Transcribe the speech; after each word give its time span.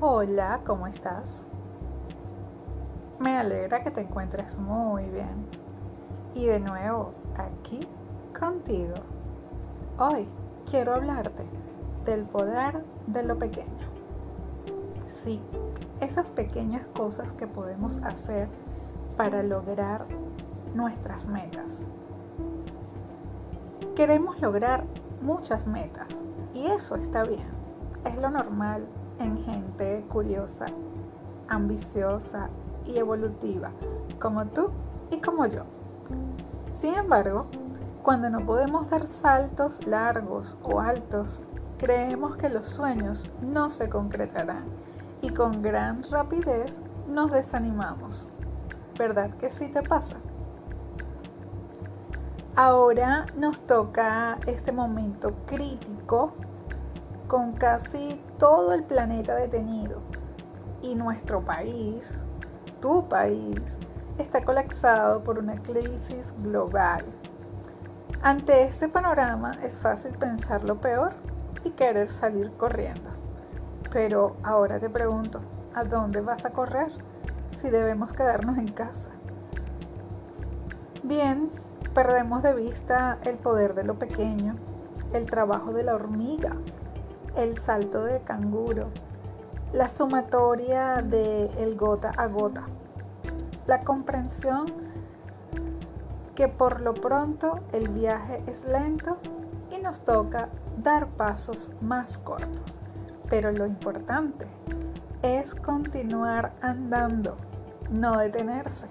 Hola, 0.00 0.62
¿cómo 0.64 0.86
estás? 0.86 1.50
Me 3.18 3.36
alegra 3.36 3.82
que 3.82 3.90
te 3.90 4.00
encuentres 4.00 4.56
muy 4.56 5.04
bien. 5.04 5.46
Y 6.34 6.46
de 6.46 6.58
nuevo, 6.58 7.12
aquí 7.36 7.86
contigo. 8.38 8.94
Hoy 9.98 10.26
quiero 10.70 10.94
hablarte 10.94 11.44
del 12.06 12.24
poder 12.24 12.82
de 13.06 13.22
lo 13.24 13.38
pequeño. 13.38 13.85
Esas 16.00 16.30
pequeñas 16.30 16.86
cosas 16.96 17.32
que 17.32 17.48
podemos 17.48 17.98
hacer 18.04 18.48
para 19.16 19.42
lograr 19.42 20.06
nuestras 20.74 21.26
metas. 21.26 21.88
Queremos 23.96 24.40
lograr 24.40 24.84
muchas 25.22 25.66
metas 25.66 26.10
y 26.54 26.66
eso 26.66 26.94
está 26.94 27.24
bien, 27.24 27.48
es 28.04 28.16
lo 28.18 28.30
normal 28.30 28.86
en 29.18 29.42
gente 29.44 30.04
curiosa, 30.08 30.66
ambiciosa 31.48 32.50
y 32.84 32.98
evolutiva, 32.98 33.72
como 34.20 34.46
tú 34.46 34.70
y 35.10 35.20
como 35.20 35.46
yo. 35.46 35.62
Sin 36.78 36.94
embargo, 36.94 37.46
cuando 38.04 38.30
no 38.30 38.46
podemos 38.46 38.88
dar 38.90 39.08
saltos 39.08 39.84
largos 39.88 40.56
o 40.62 40.78
altos, 40.78 41.42
creemos 41.78 42.36
que 42.36 42.48
los 42.48 42.68
sueños 42.68 43.28
no 43.42 43.70
se 43.70 43.88
concretarán 43.88 44.86
y 45.22 45.30
con 45.30 45.62
gran 45.62 46.02
rapidez 46.10 46.82
nos 47.08 47.32
desanimamos. 47.32 48.28
¿Verdad 48.98 49.30
que 49.36 49.50
sí 49.50 49.68
te 49.68 49.82
pasa? 49.82 50.16
Ahora 52.54 53.26
nos 53.36 53.66
toca 53.66 54.38
este 54.46 54.72
momento 54.72 55.34
crítico 55.46 56.32
con 57.28 57.52
casi 57.52 58.20
todo 58.38 58.72
el 58.72 58.84
planeta 58.84 59.34
detenido 59.34 60.00
y 60.80 60.94
nuestro 60.94 61.44
país, 61.44 62.24
tu 62.80 63.08
país, 63.08 63.78
está 64.18 64.42
colapsado 64.42 65.22
por 65.22 65.38
una 65.38 65.60
crisis 65.60 66.32
global. 66.38 67.04
Ante 68.22 68.62
este 68.62 68.88
panorama 68.88 69.58
es 69.62 69.76
fácil 69.76 70.12
pensar 70.16 70.64
lo 70.64 70.80
peor 70.80 71.12
y 71.64 71.70
querer 71.70 72.10
salir 72.10 72.52
corriendo. 72.52 73.15
Pero 73.92 74.36
ahora 74.42 74.78
te 74.78 74.90
pregunto, 74.90 75.40
¿a 75.74 75.84
dónde 75.84 76.20
vas 76.20 76.44
a 76.44 76.50
correr 76.50 76.90
si 77.50 77.70
debemos 77.70 78.12
quedarnos 78.12 78.58
en 78.58 78.72
casa? 78.72 79.10
Bien, 81.02 81.50
perdemos 81.94 82.42
de 82.42 82.52
vista 82.52 83.18
el 83.22 83.36
poder 83.36 83.74
de 83.74 83.84
lo 83.84 83.98
pequeño, 83.98 84.56
el 85.12 85.26
trabajo 85.26 85.72
de 85.72 85.84
la 85.84 85.94
hormiga, 85.94 86.56
el 87.36 87.58
salto 87.58 88.04
de 88.04 88.20
canguro, 88.20 88.88
la 89.72 89.88
sumatoria 89.88 91.02
de 91.02 91.46
el 91.58 91.76
gota 91.76 92.10
a 92.16 92.26
gota, 92.26 92.64
la 93.66 93.80
comprensión 93.80 94.66
que 96.34 96.48
por 96.48 96.80
lo 96.80 96.94
pronto 96.94 97.60
el 97.72 97.88
viaje 97.88 98.42
es 98.46 98.64
lento 98.64 99.18
y 99.70 99.78
nos 99.78 100.00
toca 100.00 100.48
dar 100.82 101.06
pasos 101.08 101.72
más 101.80 102.18
cortos. 102.18 102.85
Pero 103.28 103.52
lo 103.52 103.66
importante 103.66 104.46
es 105.22 105.54
continuar 105.54 106.52
andando, 106.60 107.36
no 107.90 108.18
detenerse. 108.18 108.88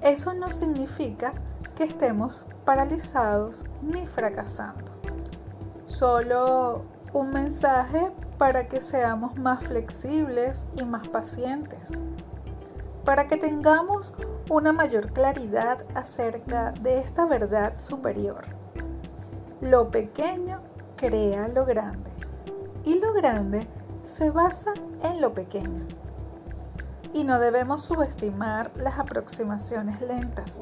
Eso 0.00 0.34
no 0.34 0.50
significa 0.50 1.32
que 1.76 1.84
estemos 1.84 2.44
paralizados 2.64 3.64
ni 3.82 4.06
fracasando 4.06 4.90
solo 5.90 6.84
un 7.12 7.30
mensaje 7.30 8.12
para 8.38 8.68
que 8.68 8.80
seamos 8.80 9.36
más 9.36 9.64
flexibles 9.64 10.66
y 10.76 10.84
más 10.84 11.08
pacientes, 11.08 11.90
para 13.04 13.26
que 13.26 13.36
tengamos 13.36 14.14
una 14.48 14.72
mayor 14.72 15.12
claridad 15.12 15.84
acerca 15.94 16.72
de 16.80 17.00
esta 17.00 17.26
verdad 17.26 17.74
superior. 17.80 18.44
Lo 19.60 19.90
pequeño 19.90 20.60
crea 20.96 21.48
lo 21.48 21.66
grande 21.66 22.09
y 22.84 22.98
lo 22.98 23.12
grande 23.12 23.66
se 24.04 24.30
basa 24.30 24.72
en 25.02 25.20
lo 25.20 25.34
pequeño. 25.34 25.86
Y 27.12 27.24
no 27.24 27.38
debemos 27.40 27.82
subestimar 27.82 28.70
las 28.76 28.98
aproximaciones 28.98 30.00
lentas 30.00 30.60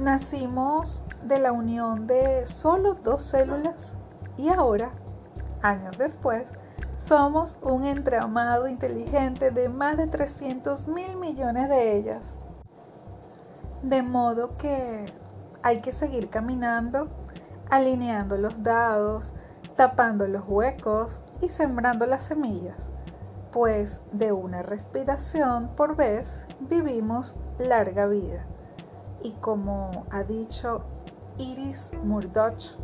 nacimos 0.00 1.04
de 1.22 1.38
la 1.38 1.52
unión 1.52 2.06
de 2.06 2.44
solo 2.46 2.94
dos 2.94 3.22
células 3.22 3.96
y 4.36 4.48
ahora, 4.48 4.90
años 5.62 5.96
después, 5.96 6.52
somos 6.96 7.58
un 7.62 7.84
entramado 7.84 8.68
inteligente 8.68 9.50
de 9.50 9.68
más 9.68 9.96
de 9.96 10.06
300 10.06 10.88
mil 10.88 11.16
millones 11.16 11.68
de 11.68 11.96
ellas. 11.96 12.38
De 13.82 14.02
modo 14.02 14.56
que 14.56 15.04
hay 15.62 15.80
que 15.80 15.92
seguir 15.92 16.30
caminando, 16.30 17.08
alineando 17.70 18.36
los 18.36 18.62
dados, 18.62 19.32
tapando 19.76 20.26
los 20.26 20.44
huecos 20.46 21.22
y 21.40 21.48
sembrando 21.48 22.06
las 22.06 22.24
semillas, 22.24 22.92
pues 23.52 24.06
de 24.12 24.32
una 24.32 24.62
respiración 24.62 25.70
por 25.76 25.96
vez 25.96 26.46
vivimos 26.60 27.36
larga 27.58 28.06
vida 28.06 28.46
y 29.22 29.32
como 29.32 30.06
ha 30.10 30.22
dicho 30.22 30.82
Iris 31.38 31.94
Murdoch, 32.04 32.78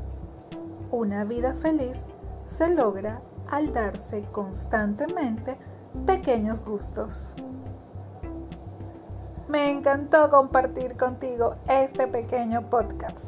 una 0.91 1.25
vida 1.25 1.55
feliz 1.55 2.05
se 2.45 2.69
logra 2.69 3.23
al 3.51 3.73
darse 3.73 4.23
constantemente 4.33 5.57
pequeños 6.07 6.65
gustos. 6.65 7.37
Me 9.49 9.71
encantó 9.71 10.31
compartir 10.31 10.97
contigo 10.97 11.57
este 11.69 12.07
pequeño 12.07 12.69
podcast. 12.71 13.27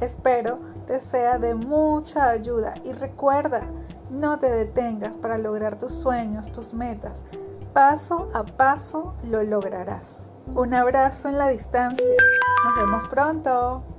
Espero 0.00 0.58
te 0.86 1.00
sea 1.00 1.38
de 1.38 1.54
mucha 1.54 2.30
ayuda 2.30 2.74
y 2.84 2.92
recuerda, 2.92 3.62
no 4.10 4.38
te 4.38 4.50
detengas 4.50 5.16
para 5.16 5.36
lograr 5.36 5.78
tus 5.78 5.92
sueños, 5.92 6.52
tus 6.52 6.74
metas. 6.74 7.24
Paso 7.72 8.30
a 8.32 8.44
paso 8.44 9.14
lo 9.24 9.42
lograrás. 9.42 10.30
Un 10.54 10.74
abrazo 10.74 11.28
en 11.28 11.38
la 11.38 11.48
distancia. 11.48 12.04
Nos 12.64 12.76
vemos 12.76 13.06
pronto. 13.08 13.95